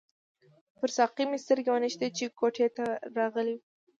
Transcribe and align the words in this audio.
پر 0.79 0.89
ساقي 0.97 1.23
مې 1.29 1.37
سترګې 1.45 1.69
ونښتې 1.73 2.07
چې 2.17 2.25
کوټې 2.39 2.67
ته 2.77 2.85
راغلی 3.17 3.53
وو. 3.57 3.61